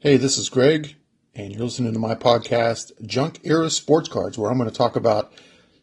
[0.00, 0.94] Hey, this is Greg,
[1.34, 4.94] and you're listening to my podcast, Junk Era Sports Cards, where I'm going to talk
[4.94, 5.32] about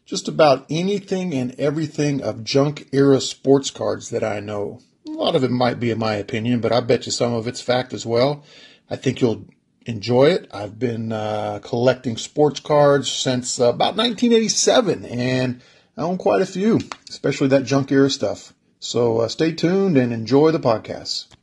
[0.06, 4.80] just about anything and everything of junk era sports cards that I know.
[5.06, 7.46] A lot of it might be in my opinion, but I bet you some of
[7.46, 8.42] it's fact as well.
[8.88, 9.44] I think you'll
[9.84, 10.48] enjoy it.
[10.50, 15.60] I've been uh, collecting sports cards since uh, about 1987, and
[15.94, 16.80] I own quite a few,
[17.10, 18.54] especially that junk era stuff.
[18.80, 21.35] So uh, stay tuned and enjoy the podcast.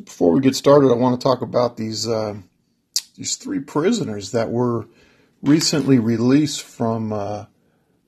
[0.00, 2.34] So before we get started, I want to talk about these uh,
[3.16, 4.88] these three prisoners that were
[5.42, 7.46] recently released from uh,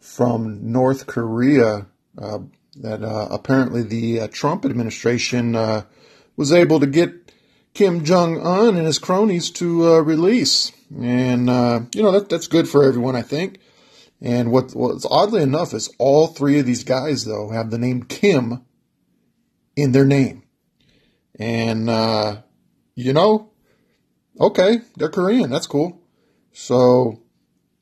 [0.01, 1.87] from North Korea.
[2.17, 2.39] Uh,
[2.77, 5.83] that uh, apparently the uh, Trump administration uh,
[6.37, 7.33] was able to get
[7.75, 11.49] Kim Jong Un and his cronies to release, and
[11.95, 13.59] you know that that's good for everyone, I think.
[14.23, 18.05] And what what's oddly enough is all three of these guys though have the name
[18.05, 18.65] Kim
[19.77, 20.42] in their name.
[21.39, 22.43] And, uh,
[22.95, 23.51] you know,
[24.39, 25.51] okay, they're Korean.
[25.51, 26.01] That's cool.
[26.53, 27.23] So,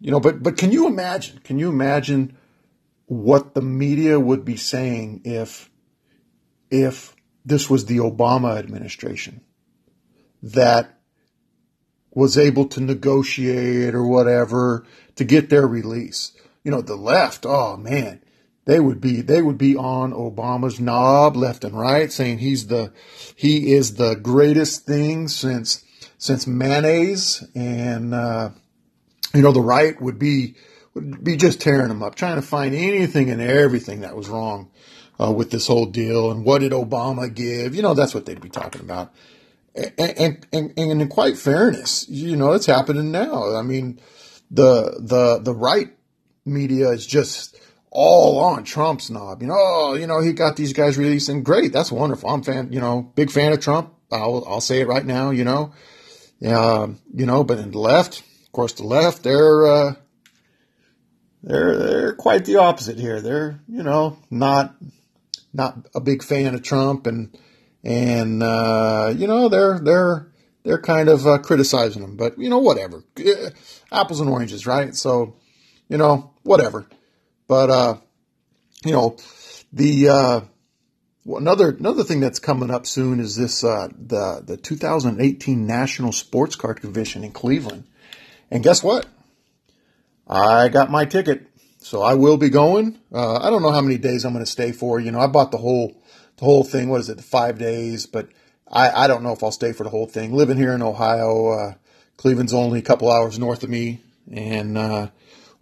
[0.01, 2.37] you know, but, but can you imagine, can you imagine
[3.07, 5.69] what the media would be saying if,
[6.71, 9.41] if this was the Obama administration
[10.43, 11.01] that
[12.13, 16.33] was able to negotiate or whatever to get their release?
[16.63, 18.23] You know, the left, oh man,
[18.71, 22.93] they would be they would be on Obama's knob left and right, saying he's the
[23.35, 25.85] he is the greatest thing since
[26.19, 28.51] since mayonnaise, and uh,
[29.35, 30.55] you know the right would be
[30.95, 34.71] would be just tearing him up, trying to find anything and everything that was wrong
[35.21, 37.75] uh, with this whole deal, and what did Obama give?
[37.75, 39.13] You know that's what they'd be talking about.
[39.75, 43.57] And, and, and, in quite fairness, you know, it's happening now.
[43.57, 44.01] I mean,
[44.51, 45.97] the, the, the right
[46.45, 47.57] media is just,
[47.91, 49.43] all on Trump's knob.
[49.43, 51.43] You know, oh, you know, he got these guys releasing.
[51.43, 52.31] Great, that's wonderful.
[52.31, 53.95] I'm fan, you know, big fan of Trump.
[54.13, 55.31] I'll I'll say it right now.
[55.31, 55.73] You know,
[56.39, 59.95] yeah, you know, but in the left, of course, the left, they're uh,
[61.43, 63.21] they're they're quite the opposite here.
[63.21, 64.75] They're you know not
[65.53, 67.37] not a big fan of Trump and
[67.83, 70.27] and uh, you know they're they're
[70.63, 72.17] they're kind of uh, criticizing him.
[72.17, 73.05] But you know whatever,
[73.91, 74.95] apples and oranges, right?
[74.95, 75.37] So
[75.89, 76.87] you know whatever.
[77.51, 77.97] But uh,
[78.85, 79.17] you know,
[79.73, 80.41] the uh,
[81.27, 86.55] another another thing that's coming up soon is this uh, the the 2018 National Sports
[86.55, 87.89] Card Convention in Cleveland.
[88.53, 89.07] And guess what?
[90.29, 91.49] I got my ticket,
[91.81, 93.01] so I will be going.
[93.13, 95.01] Uh, I don't know how many days I'm going to stay for.
[95.01, 96.01] You know, I bought the whole
[96.37, 96.89] the whole thing.
[96.89, 97.17] What is it?
[97.17, 98.29] The Five days, but
[98.71, 100.33] I, I don't know if I'll stay for the whole thing.
[100.33, 101.75] Living here in Ohio, uh,
[102.17, 105.09] Cleveland's only a couple hours north of me, and uh,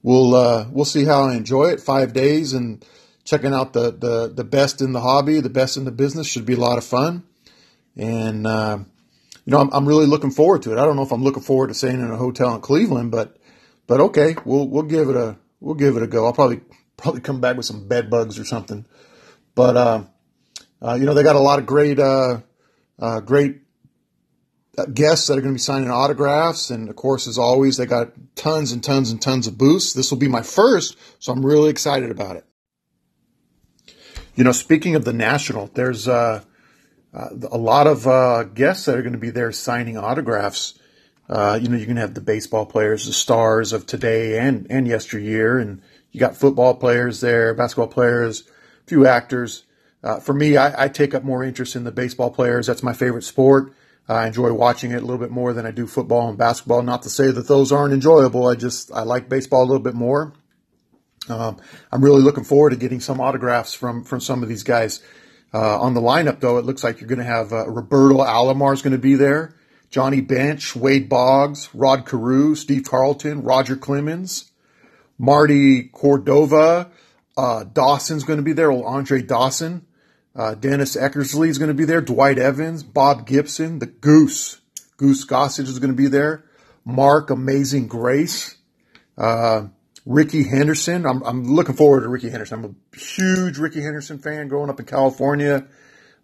[0.03, 1.81] we'll uh, we'll see how I enjoy it.
[1.81, 2.85] Five days and
[3.25, 6.47] checking out the, the the best in the hobby, the best in the business should
[6.47, 7.25] be a lot of fun.
[7.97, 8.79] And uh,
[9.45, 10.79] you know, I'm, I'm really looking forward to it.
[10.79, 13.37] I don't know if I'm looking forward to staying in a hotel in Cleveland, but
[13.87, 16.27] but okay, we'll we'll give it a we'll give it a go.
[16.27, 16.61] I'll probably
[16.97, 18.87] probably come back with some bed bugs or something.
[19.55, 20.05] But uh,
[20.81, 22.41] uh, you know, they got a lot of great uh,
[22.99, 23.61] uh great
[24.87, 26.71] guests that are going to be signing autographs.
[26.71, 29.93] And of course, as always, they got tons and tons and tons of booths.
[29.93, 32.45] This will be my first, so I'm really excited about it.
[34.35, 36.45] You know, speaking of the National, there's uh,
[37.13, 40.79] uh, a lot of uh, guests that are going to be there signing autographs.
[41.29, 44.67] Uh, you know, you're going to have the baseball players, the stars of today and,
[44.71, 49.65] and yesteryear, and you got football players there, basketball players, a few actors.
[50.03, 52.67] Uh, for me, I, I take up more interest in the baseball players.
[52.67, 53.73] That's my favorite sport.
[54.09, 56.83] I enjoy watching it a little bit more than I do football and basketball.
[56.83, 58.47] Not to say that those aren't enjoyable.
[58.47, 60.33] I just I like baseball a little bit more.
[61.29, 61.59] Um,
[61.93, 65.03] I'm really looking forward to getting some autographs from from some of these guys.
[65.53, 68.75] Uh, on the lineup, though, it looks like you're going to have uh, Roberto Alomar
[68.75, 69.55] is going to be there,
[69.91, 74.51] Johnny Bench, Wade Boggs, Rod Carew, Steve Carlton, Roger Clemens,
[75.19, 76.91] Marty Cordova,
[77.39, 79.87] uh, Dawson's going to be there, Andre Dawson.
[80.39, 82.01] Uh, Dennis Eckersley is going to be there.
[82.01, 84.61] Dwight Evans, Bob Gibson, the Goose.
[84.97, 86.45] Goose Gossage is going to be there.
[86.85, 88.57] Mark Amazing Grace.
[89.17, 89.67] Uh,
[90.07, 91.07] Rickey Henderson.
[91.07, 92.65] I'm, I'm looking forward to Rickey Henderson.
[92.65, 95.67] I'm a huge Rickey Henderson fan growing up in California.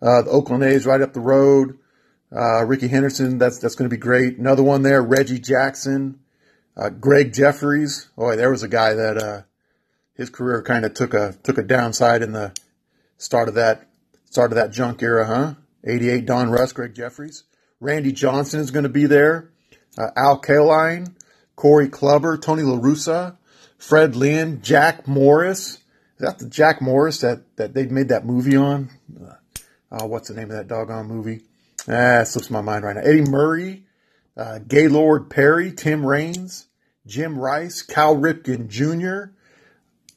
[0.00, 1.76] Uh, the Oakland A's right up the road.
[2.31, 4.38] Uh, Rickey Henderson, that's, that's going to be great.
[4.38, 6.20] Another one there, Reggie Jackson.
[6.76, 8.08] Uh, Gregg Jefferies.
[8.17, 9.43] Boy, there was a guy that, uh,
[10.14, 12.52] his career kind of took a, took a downside in the
[13.19, 13.88] start of that
[14.34, 15.54] Start of that junk era, huh?
[15.84, 17.44] 88 Don Russ, Gregg Jefferies.
[17.78, 19.52] Randy Johnson is going to be there.
[19.96, 21.14] Uh, Al Kaline,
[21.54, 23.36] Corey Kluber, Tony La Russa,
[23.78, 25.75] Fred Lynn, Jack Morris.
[25.75, 25.81] Is
[26.19, 28.90] that the Jack Morris that, that they made that movie on?
[29.16, 29.34] Uh,
[29.92, 31.42] uh, what's the name of that doggone movie?
[31.88, 33.02] Ah, it slips my mind right now.
[33.02, 33.84] Eddie Murray,
[34.36, 36.66] uh, Gaylord Perry, Tim Raines,
[37.06, 39.32] Jim Rice, Cal Ripken Jr.,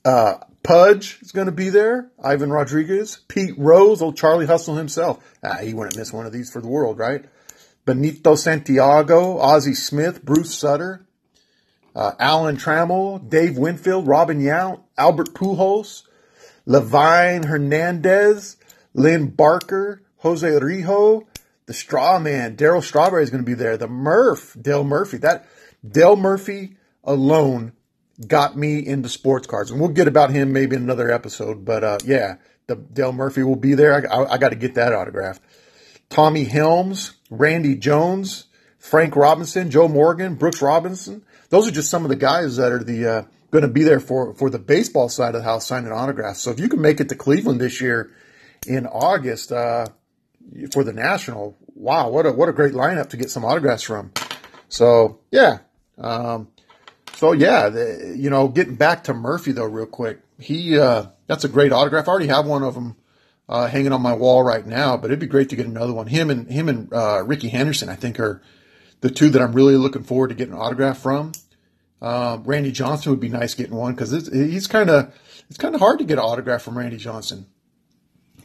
[0.03, 2.11] uh, Pudge is going to be there.
[2.21, 5.23] Ivan Rodriguez, Pete Rose, old Charlie Hustle himself.
[5.41, 7.23] Ah, he wouldn't miss one of these for the world, right?
[7.85, 11.07] Benito Santiago, Ozzie Smith, Bruce Sutter,
[11.95, 16.03] uh, Alan Trammell, Dave Winfield, Robin Yount, Albert Pujols,
[16.67, 18.57] Livan Hernandez,
[18.93, 21.25] Len Barker, Jose Rijo,
[21.65, 23.77] the Straw Man, Darryl Strawberry is going to be there.
[23.77, 25.15] The Murph, Dale Murphy.
[25.15, 25.47] That
[25.89, 26.75] Dale Murphy
[27.05, 27.71] alone
[28.25, 31.65] got me into sports cards, and we'll get about him maybe in another episode.
[31.65, 32.37] But uh, yeah,
[32.67, 33.93] the Dale Murphy will be there.
[33.93, 35.39] I, I, I got to get that autograph.
[36.09, 38.45] Tommy Helms, Randy Jones,
[38.79, 41.23] Frank Robinson, Joe Morgan, Brooks Robinson.
[41.49, 43.99] Those are just some of the guys that are the uh, going to be there
[43.99, 46.41] for for the baseball side of the house signing autographs.
[46.41, 48.11] So if you can make it to Cleveland this year
[48.65, 49.87] in August uh,
[50.71, 54.11] for the National, wow, what a what a great lineup to get some autographs from.
[54.69, 55.59] So yeah,
[55.97, 56.49] um,
[57.17, 61.43] so yeah, the, you know, getting back to Murphy though, real quick, he uh, that's
[61.43, 62.07] a great autograph.
[62.07, 62.95] I already have one of them
[63.49, 66.05] uh, hanging on my wall right now, but it'd be great to get another one.
[66.05, 68.43] Him and him and uh, Rickey Henderson, I think, are
[69.01, 71.31] the two that I'm really looking forward to getting an autograph from.
[71.99, 75.11] Uh, Randy Johnson would be nice getting one because he's kind of
[75.49, 77.47] it's kind of hard to get an autograph from Randy Johnson.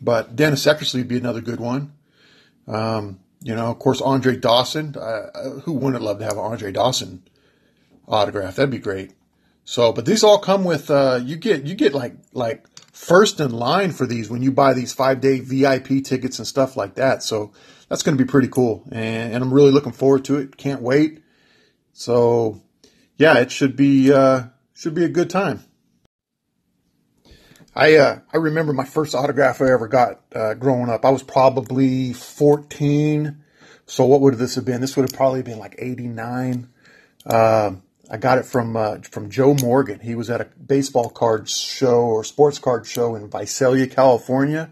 [0.00, 1.92] But Dennis Eckersley would be another good one.
[2.66, 4.96] Um, you know, of course, Andre Dawson.
[4.96, 7.22] Uh, who wouldn't love to have Andre Dawson
[8.12, 8.56] autograph?
[8.56, 9.12] That'd be great.
[9.64, 13.52] So, but these all come with uh, you get you get like like first in
[13.52, 17.22] line for these when you buy these five day VIP tickets and stuff like that.
[17.22, 17.52] So
[17.88, 20.56] that's going to be pretty cool, and, and, I'm really looking forward to it.
[20.56, 21.22] Can't wait.
[21.92, 22.62] So
[23.18, 24.44] yeah, it should be uh,
[24.74, 25.64] should be a good time.
[27.74, 31.04] I uh, I remember my first autograph I ever got uh, growing up.
[31.04, 33.42] I was probably 14.
[33.86, 34.80] So what would this have been?
[34.80, 36.68] This would have probably been like 89.
[37.24, 37.72] Uh,
[38.12, 39.98] I got it from uh, from Joe Morgan.
[40.00, 44.70] He was at a baseball card show or sports card show in Visalia, California.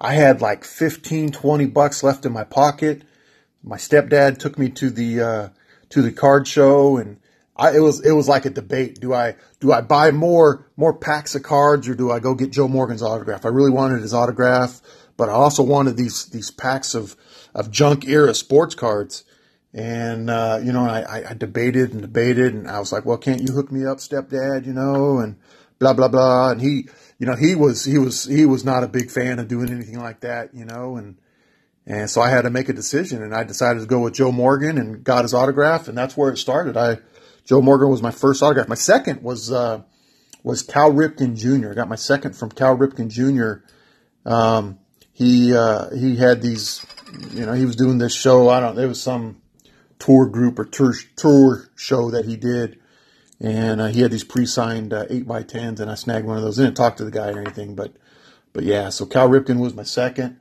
[0.00, 3.02] I had like 15, 20 bucks left in my pocket.
[3.62, 5.48] My stepdad took me to the uh,
[5.90, 7.20] to the card show and
[7.56, 9.00] I, it was it was like a debate.
[9.00, 12.50] Do I do I buy more more packs of cards or do I go get
[12.50, 13.44] Joe Morgan's autograph?
[13.44, 14.80] I really wanted his autograph,
[15.16, 17.14] but I also wanted these these packs of
[17.54, 19.22] of junk era sports cards.
[19.74, 23.40] And uh, you know, I, I debated and debated, and I was like, "Well, can't
[23.40, 25.36] you hook me up, stepdad?" You know, and
[25.78, 26.50] blah blah blah.
[26.50, 26.88] And he,
[27.18, 29.98] you know, he was he was he was not a big fan of doing anything
[29.98, 31.16] like that, you know, and
[31.86, 34.30] and so I had to make a decision, and I decided to go with Joe
[34.30, 36.76] Morgan and got his autograph, and that's where it started.
[36.76, 36.98] I
[37.44, 38.68] Joe Morgan was my first autograph.
[38.68, 39.82] My second was uh,
[40.44, 41.70] was Cal Ripken Jr.
[41.70, 43.64] I got my second from Cal Ripken Jr.
[44.24, 44.78] Um,
[45.12, 46.86] he uh, he had these,
[47.32, 48.48] you know, he was doing this show.
[48.48, 48.76] I don't.
[48.76, 49.41] There was some
[50.02, 52.78] tour group or tour tour show that he did,
[53.40, 56.42] and uh, he had these pre-signed uh, eight by tens, and I snagged one of
[56.42, 56.58] those.
[56.58, 57.94] I didn't talk to the guy or anything, but
[58.52, 58.88] but yeah.
[58.88, 60.40] So Cal Ripken was my second,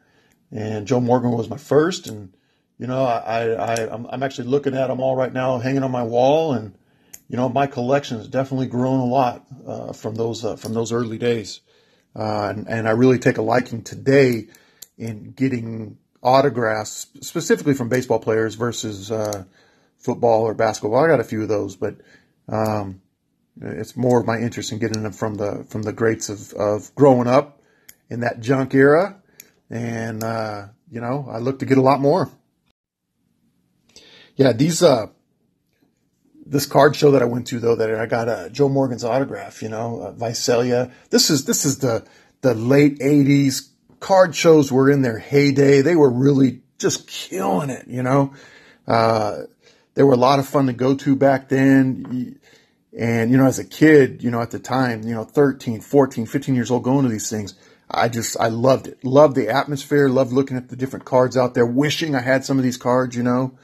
[0.52, 2.34] and Joe Morgan was my first, and
[2.80, 5.92] you know, I, I, I'm, I'm actually looking at them all right now, hanging on
[5.92, 6.75] my wall, and
[7.30, 10.92] you know, my collection has definitely grown a lot uh, from those uh, from those
[10.92, 11.62] early days,
[12.16, 14.48] uh, and, and, I really take a liking today
[14.98, 19.44] in getting autographs, specifically from baseball players versus uh,
[19.98, 21.04] football or basketball.
[21.04, 21.96] I got a few of those, but
[22.48, 23.01] um,
[23.62, 26.94] it's more of my interest in getting them from the from the greats of, of
[26.96, 27.62] growing up
[28.10, 29.22] in that junk era,
[29.70, 32.30] and uh, you know, I look to get a lot more.
[34.36, 35.08] Yeah, these uh,
[36.46, 39.62] this card show that I went to though that I got uh, Joe Morgan's autograph,
[39.62, 40.92] you know, uh, Visalia.
[41.10, 42.06] This is this is the
[42.42, 43.70] the late '80s.
[44.01, 45.81] Card shows were in their heyday.
[45.81, 48.34] They were really just killing it, you know.
[48.86, 49.43] Uh,
[49.93, 52.38] they were a lot of fun to go to back then.
[52.98, 56.25] And, you know, as a kid, you know, at the time, you know, 13, 14,
[56.25, 57.53] 15 years old going to these things,
[57.89, 59.01] I just, I loved it.
[59.05, 62.58] Loved the atmosphere, loved looking at the different cards out there, wishing I had some
[62.58, 63.58] of these cards, you know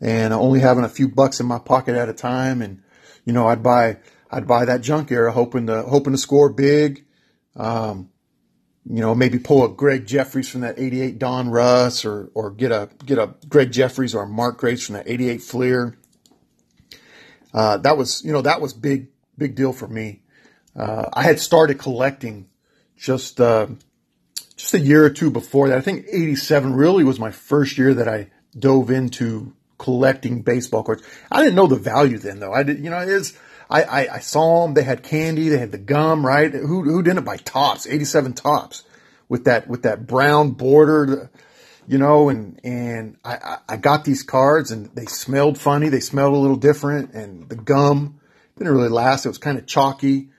[0.00, 2.62] and only having a few bucks in my pocket at a time.
[2.62, 2.82] And,
[3.24, 3.98] you know, I'd buy,
[4.30, 7.04] I'd buy that junk era hoping to, hoping to score big.
[7.54, 8.10] Um,
[8.88, 12.88] you know, maybe pull a Gregg Jefferies from that 88 Donruss or, or get a,
[13.04, 15.98] get a Gregg Jefferies or a Mark Grace from that 88 Fleer.
[17.52, 20.20] Uh, that was, you know, that was big, big deal for me.
[20.76, 22.48] Uh, I had started collecting
[22.96, 23.66] just, uh,
[24.56, 25.78] just a year or two before that.
[25.78, 31.02] I think 87 really was my first year that I dove into collecting baseball cards.
[31.30, 32.52] I didn't know the value then though.
[32.52, 33.36] I did, you know, it is,
[33.68, 34.74] I, I, I saw them.
[34.74, 35.48] They had candy.
[35.48, 36.52] They had the gum, right?
[36.52, 38.84] Who, who didn't buy Topps, 87 Topps
[39.28, 41.30] with that with that brown border,
[41.86, 45.88] you know, and and I, I got these cards and they smelled funny.
[45.88, 48.20] They smelled a little different, and the gum
[48.56, 49.26] didn't really last.
[49.26, 50.30] It was kind of chalky,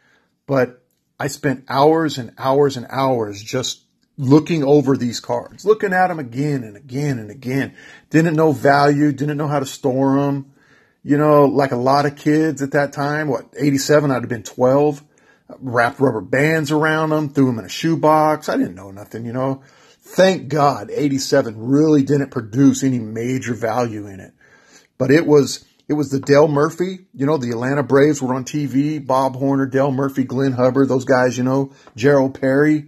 [0.46, 0.84] but
[1.20, 3.84] I spent hours and hours and hours just
[4.18, 7.76] looking over these cards, looking at them again and again and again.
[8.10, 10.54] Didn't know value, didn't know how to store them.
[11.04, 14.44] You know, like a lot of kids at that time, what, 87, I'd have been
[14.44, 15.04] 12,
[15.60, 18.50] wrapped rubber bands around them, threw them in a shoebox.
[18.50, 19.64] I didn't know nothing, you know.
[20.02, 24.34] Thank God 87 really didn't produce any major value in it.
[24.98, 28.44] But it was, it was the Dale Murphy, you know, the Atlanta Braves were on
[28.44, 32.88] TV, Bob Horner, Dale Murphy, Glenn Hubbard, those guys, you know, Gerald Perry.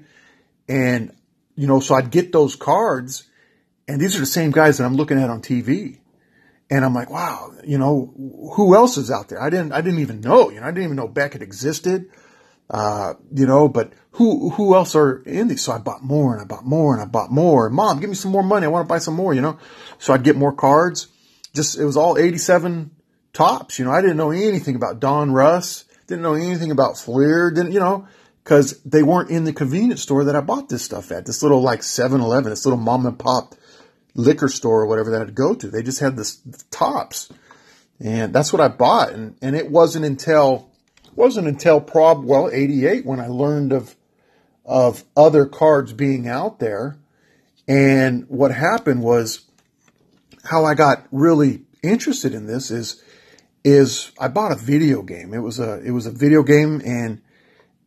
[0.68, 1.14] And
[1.56, 3.30] you know, so I'd get those cards
[3.90, 5.98] and these are the same guys that I'm looking at on TV.
[6.70, 8.14] And I'm like, wow, you know,
[8.56, 9.42] who else is out there?
[9.42, 12.10] I didn't, I didn't even know, you know, I didn't even know Beckett existed.
[12.70, 15.64] Uh, you know, but who, who else are in these?
[15.64, 17.70] So I bought more and I bought more and I bought more.
[17.72, 18.66] Mom, give me some more money.
[18.66, 19.58] I want to buy some more, you know?
[19.98, 21.08] So I'd get more cards.
[21.56, 22.92] Just, it was all 87
[23.34, 27.52] Topps, You know, I didn't know anything about Donruss, Didn't know anything about Fleer.
[27.52, 28.08] Didn't, you know,
[28.44, 31.26] because they weren't in the convenience store that I bought this stuff at.
[31.26, 33.56] This little like 7-Eleven, this little mom and pop
[34.14, 35.68] liquor store or whatever that I'd go to.
[35.68, 37.32] They just had this the Topps.
[38.00, 39.12] And that's what I bought.
[39.12, 40.70] And, and it wasn't until,
[41.16, 43.96] wasn't until prob, well, 88 when I learned of,
[44.66, 46.98] of other cards being out there.
[47.68, 49.42] And what happened was
[50.46, 53.04] how I got really interested in this is,
[53.66, 55.34] is I bought a video game.
[55.34, 57.22] It was a, it was a video game and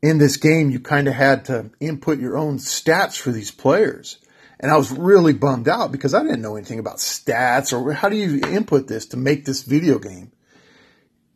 [0.02, 4.18] in this game, you kind of had to input your own stats for these players.
[4.62, 8.08] And I was really bummed out because I didn't know anything about stats or how
[8.08, 10.30] do you input this to make this video game.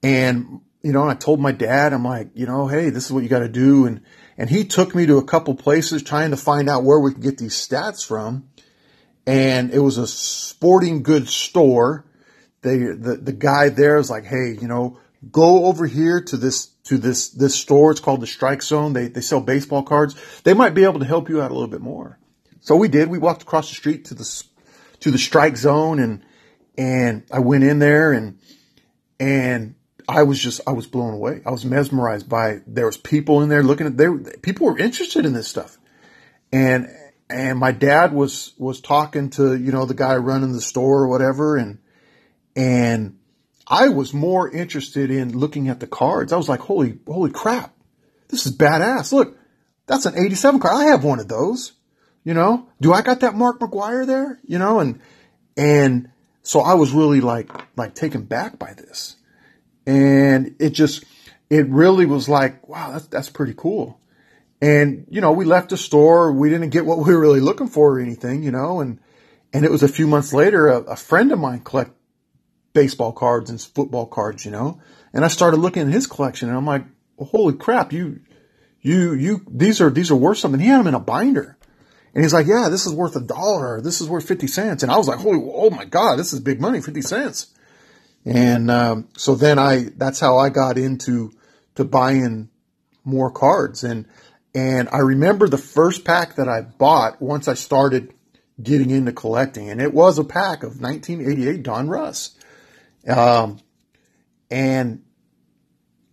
[0.01, 3.25] And, you know, I told my dad, I'm like, you know, hey, this is what
[3.25, 3.85] you got to do.
[3.85, 4.03] And,
[4.39, 7.23] and he took me to a couple places trying to find out where we could
[7.23, 8.49] get these stats from.
[9.27, 12.07] And it was a sporting goods store.
[12.63, 15.01] They, the, the guy there was like, hey, you know,
[15.33, 17.91] go over here to this to this this store.
[17.91, 18.93] It's called the Strike Zone.
[18.93, 20.15] They they sell baseball cards.
[20.45, 22.19] They might be able to help you out a little bit more.
[22.67, 23.07] So we did.
[23.09, 24.45] We walked across the street to the
[24.99, 26.25] to the Strike Zone and
[26.77, 28.41] and I went in there and
[29.21, 29.77] and
[30.09, 31.43] I was just I was blown away.
[31.47, 35.25] I was mesmerized by there was people in there looking at there people were interested
[35.25, 35.79] in this stuff.
[36.53, 36.89] And
[37.31, 41.07] and my dad was was talking to, you know, the guy running the store or
[41.07, 41.79] whatever and
[42.57, 43.17] and
[43.69, 46.33] I was more interested in looking at the cards.
[46.33, 47.73] I was like, holy, holy crap.
[48.27, 49.13] This is badass.
[49.13, 49.39] Look,
[49.87, 50.75] that's an 87 card.
[50.75, 51.73] I have one of those.
[52.27, 54.41] You know, do I got that Mark McGwire there?
[54.45, 55.01] You know, and,
[55.57, 56.11] and
[56.43, 59.15] so I was really like, like taken back by this.
[59.87, 61.05] And it just,
[61.49, 64.01] it really was like, wow, that's, that's pretty cool.
[64.61, 66.33] And, you know, we left the store.
[66.33, 68.99] We didn't get what we were really looking for or anything, you know, and,
[69.53, 71.93] and it was a few months later, a, a friend of mine collect,
[72.73, 74.81] baseball cards and football cards, you know.
[75.13, 76.87] And I started looking at his collection, and I'm like,
[77.21, 78.21] holy crap, you,
[78.81, 80.61] you, you, these are these are worth something.
[80.61, 81.57] He had them in a binder,
[82.17, 83.83] and he's like, yeah, this is worth a dollar.
[83.83, 84.83] This is worth fifty cents.
[84.83, 87.49] And I was like, holy, oh my god, this is big money, fifty cents.
[88.25, 91.31] And um, so then I, that's how I got into
[91.75, 92.49] to buying
[93.05, 94.07] more cards, and
[94.55, 98.15] and I remember the first pack that I bought once I started
[98.63, 102.31] getting into collecting, and it was a pack of 1988 Donruss.
[103.07, 103.61] Um,
[104.51, 105.03] and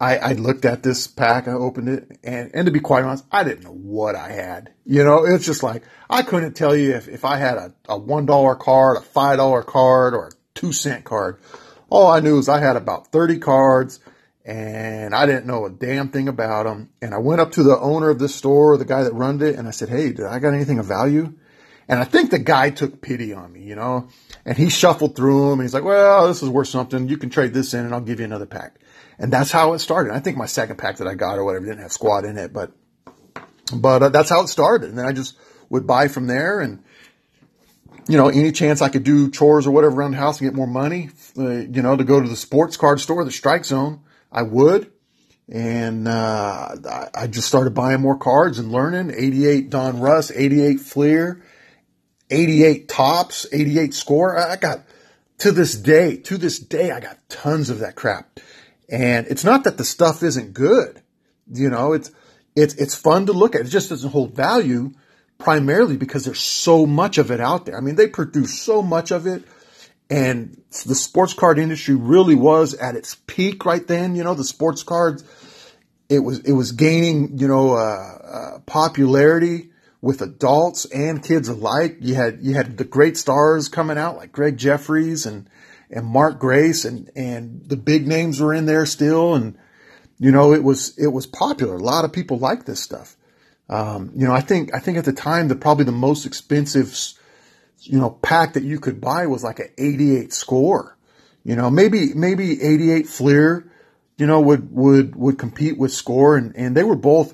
[0.03, 3.25] I, I looked at this pack, I opened it, and, and to be quite honest,
[3.31, 4.74] I didn't know what I had.
[4.86, 7.98] You know, it's just like, I couldn't tell you if, if I had a, a
[7.98, 11.39] $1 card, a $5 card, or a 2 cent card.
[11.89, 14.01] All I knew is I had about 30 cards
[14.43, 16.89] and I didn't know a damn thing about them.
[17.01, 19.55] And I went up to the owner of this store, the guy that runs it,
[19.55, 21.33] and I said, Hey, did I got anything of value?
[21.88, 24.10] And I think the guy took pity on me, you know,
[24.45, 27.10] and he shuffled through them and he's like, well, this is worth something.
[27.10, 28.79] You can trade this in and I'll give you another pack.
[29.24, 30.13] And that's how it started.
[30.13, 32.51] I think my second pack that I got or whatever didn't have squad in it,
[32.51, 32.74] but,
[33.74, 34.89] but uh, that's how it started.
[34.89, 35.38] And then I just
[35.70, 36.84] would buy from there and,
[38.10, 40.53] you know, any chance I could do chores or whatever around the house and get
[40.53, 44.01] more money, uh, you know, to go to the sports card store, the strike zone,
[44.30, 44.92] I would.
[45.48, 46.75] And, uh,
[47.15, 51.42] I just started buying more cards and learning 88 Donruss, 88 Fleer,
[52.30, 54.38] 88 Tops, 88 score.
[54.38, 54.80] I got
[55.38, 58.42] to this day, to this day, I got tons of that crap.
[58.90, 61.02] And it's not that the stuff isn't good.
[61.52, 62.12] You know, it's,
[62.56, 63.62] it's, it's fun to look at.
[63.62, 64.92] It just doesn't hold value
[65.38, 67.78] primarily because there's so much of it out there.
[67.78, 69.44] I mean, they produce so much of it
[70.10, 74.16] and the sports card industry really was at its peak right then.
[74.16, 75.24] You know, the sports cards,
[76.10, 79.70] it was, it was gaining, you know, uh, uh, popularity
[80.02, 81.98] with adults and kids alike.
[82.02, 85.50] You had you had the great stars coming out like Gregg Jefferies and
[85.94, 89.58] and Mark Grace and and the big names were in there still and
[90.20, 91.76] you know it was it was popular.
[91.76, 93.16] A lot of people liked this stuff.
[93.70, 96.98] Um, you know, I think I think at the time the probably the most expensive
[97.82, 100.98] you know pack that you could buy was like an 88 score.
[101.44, 103.72] You know, maybe maybe 88 Fleer,
[104.18, 107.34] you know, would would would compete with score and and they were both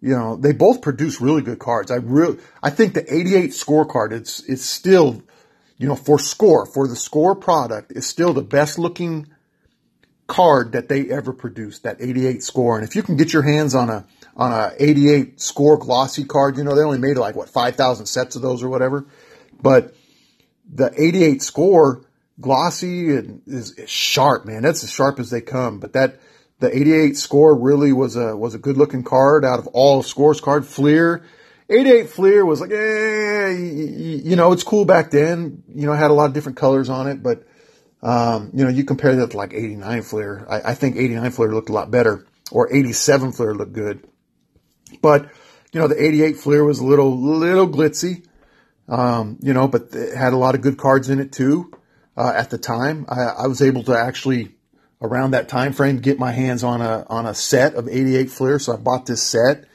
[0.00, 1.90] you know, they both produce really good cards.
[1.90, 5.22] I really, I think the 88 scorecard, it's, it's still,
[5.78, 9.28] you know, for score, for the score product, is still the best looking
[10.26, 12.76] card that they ever produced, that 88 score.
[12.76, 14.06] And if you can get your hands on a,
[14.36, 18.36] on a 88 score glossy card, you know, they only made like, what, 5,000 sets
[18.36, 19.06] of those or whatever.
[19.60, 19.94] But
[20.70, 22.04] the 88 score
[22.40, 24.62] glossy is, is sharp, man.
[24.62, 25.80] That's as sharp as they come.
[25.80, 26.20] But that,
[26.60, 30.40] the 88 score really was a was a good looking card out of all scores
[30.40, 30.66] card.
[30.66, 31.24] Fleer,
[31.70, 35.62] 88 Fleer was like, eh, you know, it's cool back then.
[35.68, 37.46] You know, had a lot of different colors on it, but
[38.02, 40.46] um, you know, you compare that to like 89 Fleer.
[40.48, 44.06] I, I think 89 Fleer looked a lot better, or 87 Fleer looked good.
[45.02, 45.28] But
[45.72, 48.24] you know, the 88 Fleer was a little little glitzy.
[48.88, 51.72] Um, you know, but it had a lot of good cards in it too.
[52.16, 54.54] Uh, at the time, I, I was able to actually
[55.00, 58.58] around that time frame get my hands on a on a set of 88 Fleer.
[58.58, 59.66] So I bought this set,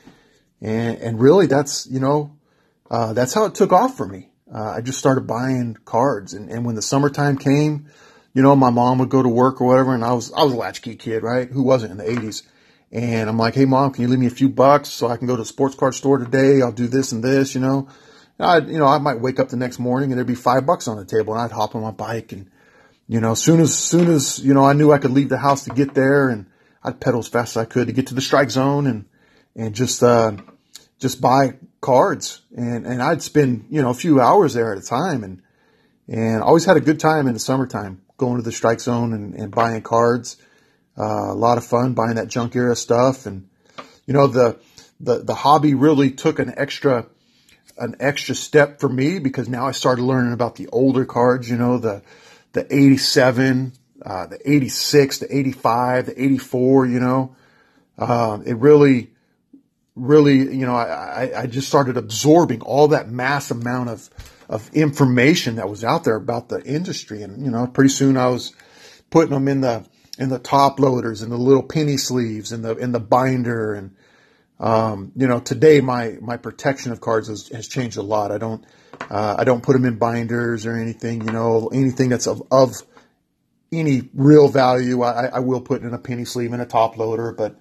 [0.64, 2.36] and and really that's you know
[2.90, 4.30] uh, that's how it took off for me.
[4.54, 7.88] Uh, I just started buying cards, and, and when the summertime came,
[8.34, 10.54] you know, my mom would go to work or whatever, and I was I was
[10.54, 11.50] a latchkey kid, right?
[11.50, 12.44] Who wasn't in the 80s?
[12.92, 15.28] And I'm like, hey mom, can you leave me a few bucks so I can
[15.28, 16.62] go to the sports card store today?
[16.62, 17.90] I'll do this and this, you know.
[18.40, 20.88] I, you know, I might wake up the next morning and there'd be five bucks
[20.88, 22.50] on the table, and I'd hop on my bike and
[23.08, 25.66] you know, soon as soon as you know, I knew I could leave the house
[25.66, 26.46] to get there, and
[26.84, 29.06] I'd pedal as fast as I could to get to the strike zone and
[29.56, 30.38] and just uh,
[31.04, 34.86] just buy cards, and and I'd spend you know a few hours there at a
[34.86, 35.42] time, and
[36.08, 39.36] and always had a good time in the summertime going to the strike zone and,
[39.36, 40.38] and buying cards.
[40.98, 43.50] Uh, a lot of fun buying that junk era stuff, and
[44.08, 44.58] you know the
[45.00, 47.06] the the hobby really took an extra
[47.78, 51.50] an extra step for me because now I started learning about the older cards.
[51.50, 52.02] You know the
[52.54, 53.74] the 87,
[54.06, 57.36] uh, the 86, the 85, the 84, you know,
[57.98, 59.13] uh, it really,
[59.96, 64.10] really, you know, I, I just started absorbing all that mass amount of,
[64.50, 67.22] of information that was out there about the industry.
[67.22, 68.54] And, you know, pretty soon I was
[69.10, 69.86] putting them in the,
[70.18, 73.74] in the top loaders and the little penny sleeves and the, in the binder.
[73.74, 73.96] And,
[74.60, 78.32] um, you know, today my, my protection of cards has, has changed a lot.
[78.32, 78.66] I don't,
[79.10, 82.82] uh, I don't put them in binders or anything, you know, anything that's of, of
[83.72, 85.04] any real value.
[85.04, 87.60] I, I will put in a penny sleeve and a top loader, but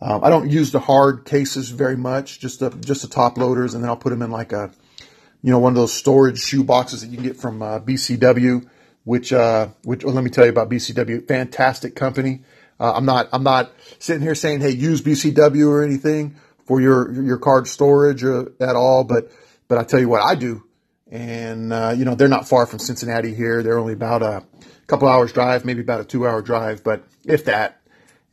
[0.00, 3.74] um, I don't use the hard cases very much, just the, just the top loaders.
[3.74, 4.70] And then I'll put them in like a,
[5.42, 8.68] you know, one of those storage shoe boxes that you can get from uh, BCW,
[9.04, 11.26] which, uh, which, well, let me tell you about BCW.
[11.26, 12.42] Fantastic company.
[12.78, 17.10] Uh, I'm not, I'm not sitting here saying, Hey, use BCW or anything for your,
[17.22, 19.02] your card storage or, at all.
[19.04, 19.32] But,
[19.66, 20.62] but I tell you what I do
[21.10, 23.62] and uh, you know they're not far from Cincinnati here.
[23.62, 24.44] They're only about a
[24.86, 27.77] couple hours drive, maybe about a two hour drive, but if that.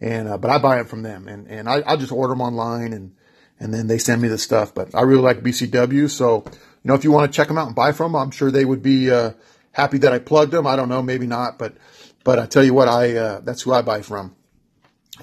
[0.02, 2.42] And uh, but I buy it from them, and and I, I just order them
[2.42, 3.16] online, and
[3.60, 4.74] and then they send me the stuff.
[4.74, 6.52] But I really like BCW, so you
[6.84, 8.66] know if you want to check them out and buy from them, I'm sure they
[8.66, 9.32] would be uh,
[9.72, 10.68] happy that I plugged them.
[10.68, 11.76] I don't know, maybe not, but
[12.26, 14.36] but I tell you what, I uh, that's who I buy from.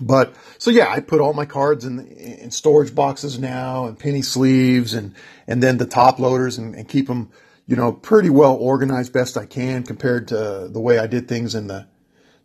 [0.01, 4.23] But so yeah, I put all my cards in, in storage boxes now and penny
[4.23, 5.15] sleeves and,
[5.47, 7.31] and then the top loaders and, and keep them,
[7.67, 11.55] you know, pretty well organized best I can compared to the way I did things
[11.55, 11.87] in the,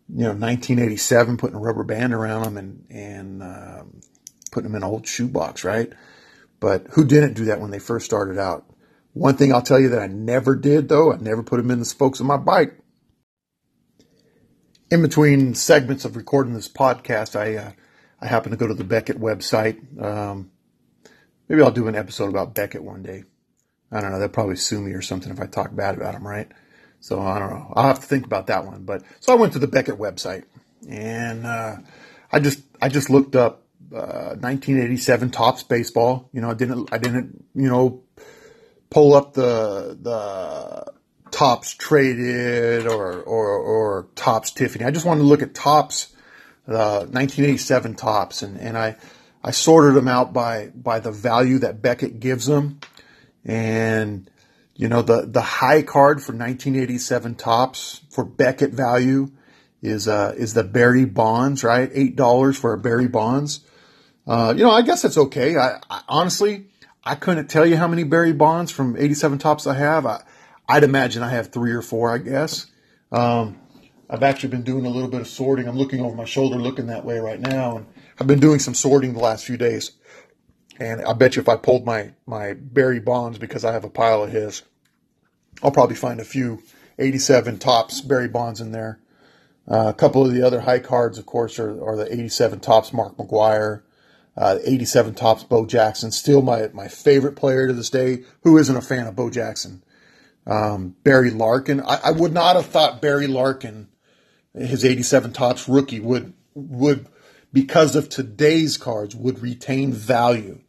[0.09, 4.01] you know, 1987, putting a rubber band around them and, and, um,
[4.51, 5.91] putting them in an old shoebox, right?
[6.59, 8.65] But who didn't do that when they first started out?
[9.13, 11.79] One thing I'll tell you that I never did though, I never put them in
[11.79, 12.79] the spokes of my bike
[14.89, 17.71] in between segments of recording this podcast, I uh,
[18.21, 20.01] I happen to go to the Beckett website.
[20.01, 20.51] Um,
[21.47, 23.25] maybe I'll do an episode about Beckett one day.
[23.91, 24.19] I don't know.
[24.19, 26.51] They'll probably sue me or something if I talk bad about them, right?
[26.99, 27.73] So I don't know.
[27.75, 28.83] I'll have to think about that one.
[28.83, 30.43] But so I went to the Beckett website
[30.89, 31.77] and uh,
[32.31, 36.29] I just I just looked up uh, 1987 Topps baseball.
[36.33, 38.01] You know, I didn't I didn't you know
[38.89, 40.93] pull up the the
[41.31, 44.85] Topps traded or, or, or Topps Tiffany.
[44.85, 46.13] I just wanted to look at Topps,
[46.67, 48.95] uh, 1987 Topps and, and I,
[49.43, 52.79] I sorted them out by, by the value that Beckett gives them.
[53.45, 54.29] And,
[54.77, 59.31] you know, the, the high card for 1987 Topps for Beckett value
[59.81, 61.91] is, uh, is the Barry Bonds, right?
[61.91, 63.61] $8 for a Barry Bonds.
[64.27, 65.57] Uh, you know, I guess that's okay.
[65.57, 66.67] I, I honestly,
[67.03, 70.05] I couldn't tell you how many Barry Bonds from 87 Topps I have.
[70.05, 70.23] I,
[70.69, 72.67] I'd imagine I have three or four, I guess.
[73.11, 73.57] Um,
[74.09, 75.67] I've actually been doing a little bit of sorting.
[75.67, 77.87] I'm looking over my shoulder, looking that way right now, and
[78.19, 79.91] I've been doing some sorting the last few days.
[80.79, 83.89] And I bet you if I pulled my my Barry Bonds because I have a
[83.89, 84.63] pile of his,
[85.63, 86.61] I'll probably find a few
[86.99, 88.99] 87 Topps Barry Bonds in there.
[89.69, 92.93] Uh, a couple of the other high cards, of course, are, are the 87 Topps
[92.93, 93.81] Mark McGwire,
[94.37, 96.11] uh, 87 Topps Bo Jackson.
[96.11, 98.23] Still my, my favorite player to this day.
[98.43, 99.83] Who isn't a fan of Bo Jackson?
[100.45, 101.81] Um, Barry Larkin.
[101.81, 103.89] I, I, would not have thought Barry Larkin,
[104.53, 107.07] his 87 Topps rookie, would would
[107.51, 110.59] because of today's cards would retain value.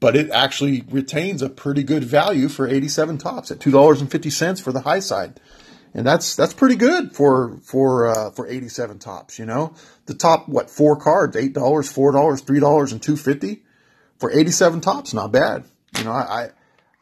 [0.00, 4.80] But it actually retains a pretty good value for 87 Topps at $2.50 for the
[4.80, 5.38] high side
[5.94, 9.74] and that's that's pretty good for for uh, for 87 Topps, You know,
[10.06, 13.62] the top what four cards, eight dollars, four dollars, three dollars, and two fifty
[14.18, 15.14] for 87 Topps.
[15.14, 15.64] Not bad.
[15.98, 16.50] You know, I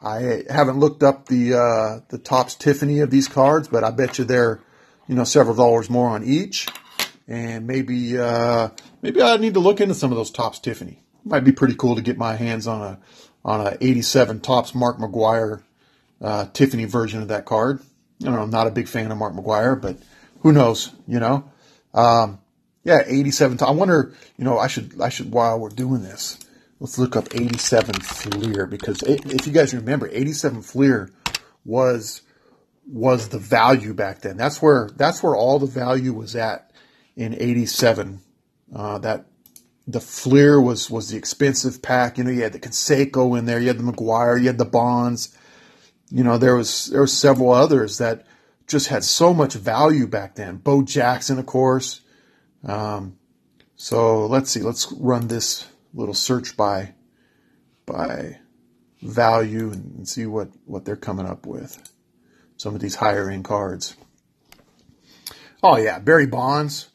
[0.00, 4.18] I haven't looked up the uh, the Topps Tiffany of these cards, but I bet
[4.18, 4.60] you they're
[5.06, 6.66] you know several dollars more on each,
[7.26, 8.70] and maybe uh,
[9.02, 11.02] maybe I need to look into some of those Topps Tiffany.
[11.24, 12.98] Might be pretty cool to get my hands on a
[13.44, 15.62] on a 87 Topps Mark McGwire
[16.20, 17.80] uh, Tiffany version of that card.
[18.20, 19.96] I don't know, I'm not a big fan of Mark McGwire, but
[20.40, 21.50] who knows, you know?
[21.94, 22.40] Um,
[22.84, 23.58] yeah, 87.
[23.62, 26.38] I wonder, you know, I should, I should, while we're doing this,
[26.80, 31.10] let's look up 87 Fleer because if you guys remember, 87 Fleer
[31.64, 32.22] was,
[32.86, 34.36] was the value back then.
[34.36, 36.72] That's where, that's where all the value was at
[37.16, 38.20] in 87.
[38.74, 39.26] Uh, that,
[39.88, 42.18] the Fleer was, was the expensive pack.
[42.18, 44.64] You know, you had the Canseco in there, you had the McGwire, you had the
[44.64, 45.36] Bonds,
[46.10, 48.26] you know, there was there were several others that
[48.66, 50.56] just had so much value back then.
[50.56, 52.00] Bo Jackson, of course.
[52.64, 53.18] Um,
[53.76, 54.60] so let's see.
[54.60, 56.94] Let's run this little search by
[57.86, 58.38] by
[59.02, 61.90] value and see what what they're coming up with.
[62.56, 63.94] Some of these higher end cards.
[65.62, 66.88] Oh yeah, Barry Bonds,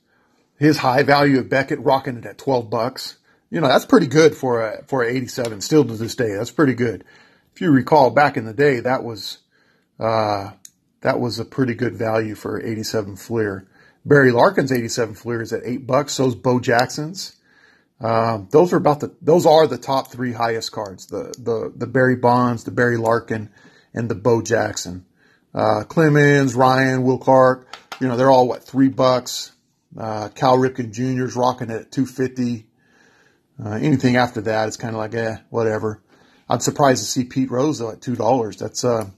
[0.63, 3.17] his high value of Beckett rocking it at twelve bucks.
[3.49, 5.61] You know that's pretty good for a for a eighty seven.
[5.61, 7.03] Still to this day, that's pretty good
[7.53, 9.39] if you recall back in the day, that was
[9.99, 10.51] uh,
[11.01, 13.67] that was a pretty good value for 87 Fleer.
[14.05, 16.13] Barry Larkin's 87 Fleer is at eight bucks.
[16.13, 17.37] So's Bo Jackson's.
[18.01, 21.87] Um, those are about the those are the top three highest cards: the the the
[21.87, 23.49] Barry Bonds, the Barry Larkin,
[23.93, 25.05] and the Bo Jackson.
[25.53, 27.67] Uh, Clemens, Ryan, Will Clark,
[28.01, 29.53] you know they're all what three bucks.
[29.97, 31.25] Uh, Cal Ripken Jr.
[31.25, 32.65] is rocking it at 250.
[33.63, 36.01] Uh, anything after that, it's kind of like eh, whatever.
[36.49, 38.57] I'm surprised to see Pete Rose though at two dollars.
[38.57, 39.09] That's uh,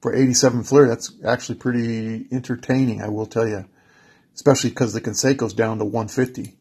[0.00, 0.88] for 87 Fleer.
[0.88, 3.66] That's actually pretty entertaining, I will tell you,
[4.34, 6.56] especially because the Canseco's down to 150.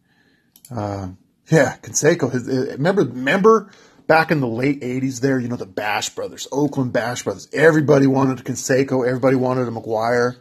[0.75, 1.09] Uh,
[1.49, 2.33] yeah, Canseco.
[2.33, 3.71] Uh, remember, remember
[4.07, 7.47] back in the late 80s there, you know, the Bash Brothers, Oakland Bash Brothers.
[7.53, 9.07] Everybody wanted a Canseco.
[9.07, 10.37] Everybody wanted a McGwire.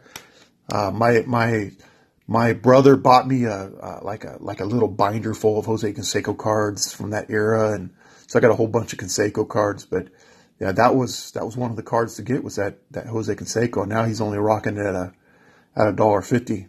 [0.71, 1.71] Uh, my my
[2.29, 5.91] my brother bought me a, uh, like a like a little binder full of Jose
[5.91, 7.89] Canseco cards from that era, and
[8.27, 10.09] so I got a whole bunch of Canseco cards, but
[10.59, 13.33] yeah, that was that was one of the cards to get was that that Jose
[13.33, 13.87] Canseco.
[13.87, 15.11] Now he's only rocking it at a
[15.75, 16.67] at a dollar fifty.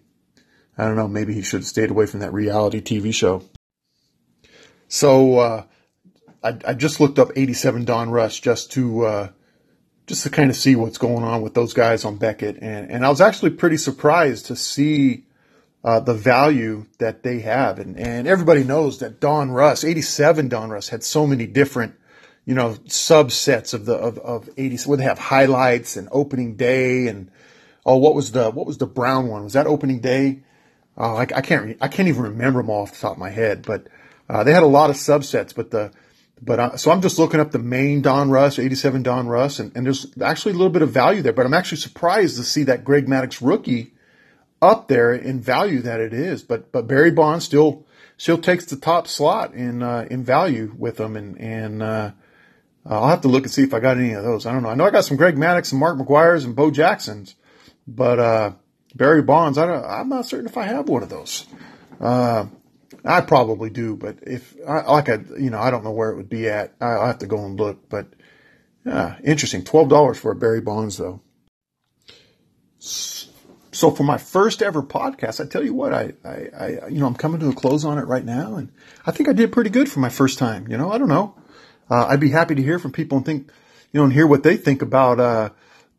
[0.78, 1.08] I don't know.
[1.08, 3.42] Maybe he should have stayed away from that reality TV show.
[4.88, 5.64] So uh,
[6.42, 9.28] I, I, just looked up 87 Donruss just to uh,
[10.06, 13.04] just to kind of see what's going on with those guys on Beckett, and and
[13.04, 15.26] I was actually pretty surprised to see
[15.84, 17.78] uh, the value that they have.
[17.78, 21.94] And, and everybody knows that Donruss, 87 Donruss, had so many different,
[22.44, 27.06] you know, subsets of the, of, of 80, where they have highlights and opening day
[27.06, 27.30] and,
[27.86, 29.44] oh, what was the, what was the brown one?
[29.44, 30.40] Was that opening day?
[30.96, 33.62] Oh, I, I can't, I can't even remember them off the top of my head,
[33.62, 33.86] but,
[34.28, 35.90] uh, they had a lot of subsets, but the,
[36.42, 40.06] but uh, so I'm just looking up the main Donruss, 87 Donruss, and, and there's
[40.22, 41.32] actually a little bit of value there.
[41.32, 43.92] But I'm actually surprised to see that Greg Maddux rookie
[44.62, 46.42] up there in value that it is.
[46.42, 50.96] But but Barry Bonds still still takes the top slot in uh, in value with
[50.96, 52.12] them, and and uh,
[52.86, 54.46] I'll have to look and see if I got any of those.
[54.46, 54.70] I don't know.
[54.70, 57.34] I know I got some Greg Maddux and Mark McGwire's and Bo Jacksons,
[57.86, 58.52] but uh,
[58.94, 61.46] Barry Bonds, I don't, I'm not certain if I have one of those.
[62.00, 62.46] Uh,
[63.04, 66.16] I probably do, but if I, like I, you know, I don't know where it
[66.16, 66.74] would be at.
[66.80, 67.88] I, will have to go and look.
[67.88, 68.08] But
[68.84, 69.64] yeah, interesting.
[69.64, 71.20] Twelve dollars for a Barry Bonds, though.
[73.88, 77.14] For my first ever podcast, I tell you what, I, I, I, you know, I'm
[77.14, 78.70] coming to a close on it right now, and
[79.06, 80.68] I think I did pretty good for my first time.
[80.68, 81.34] You know, I don't know.
[81.88, 83.50] Uh, I'd be happy to hear from people and think,
[83.92, 85.50] you know, and hear what they think about uh,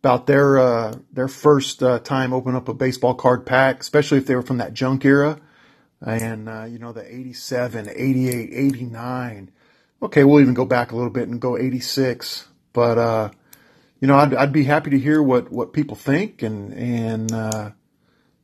[0.04, 4.28] about their uh, their first uh, time opening up a baseball card pack, especially if
[4.28, 5.39] they were from that junk era,
[6.06, 9.52] and uh, you know, the 87, 88, 89.
[10.04, 12.48] okay, we'll even go back a little bit and go 86.
[12.74, 13.30] But, uh,
[14.01, 17.71] you know, I'd, I'd be happy to hear what, what people think and, and, uh,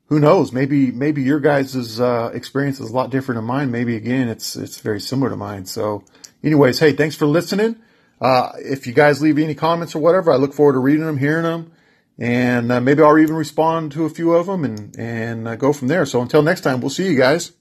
[0.05, 0.53] who knows?
[0.53, 3.71] Maybe, maybe your guys' uh, experience is a lot different than mine.
[3.71, 5.65] Maybe again, it's, it's very similar to mine.
[5.65, 6.05] So
[6.41, 7.75] anyways, hey, thanks for listening.
[8.21, 11.17] Uh, if you guys leave any comments or whatever, I look forward to reading them,
[11.17, 11.71] hearing them,
[12.17, 15.73] and uh, maybe I'll even respond to a few of them and, and uh, go
[15.73, 16.05] from there.
[16.05, 17.51] So until next time, we'll see you guys.